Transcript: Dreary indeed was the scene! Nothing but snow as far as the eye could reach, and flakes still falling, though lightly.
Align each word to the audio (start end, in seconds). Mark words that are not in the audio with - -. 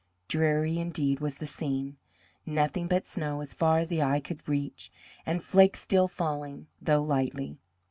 Dreary 0.27 0.79
indeed 0.79 1.19
was 1.19 1.35
the 1.37 1.45
scene! 1.45 1.97
Nothing 2.43 2.87
but 2.87 3.05
snow 3.05 3.39
as 3.41 3.53
far 3.53 3.77
as 3.77 3.89
the 3.89 4.01
eye 4.01 4.19
could 4.19 4.49
reach, 4.49 4.91
and 5.27 5.43
flakes 5.43 5.79
still 5.81 6.07
falling, 6.07 6.65
though 6.81 7.03
lightly. 7.03 7.59